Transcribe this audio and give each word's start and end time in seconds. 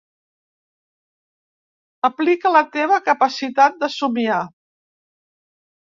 Aplica 2.11 2.55
la 2.57 2.65
teva 2.79 2.99
capacitat 3.13 3.81
de 3.85 3.95
somiar. 4.01 4.43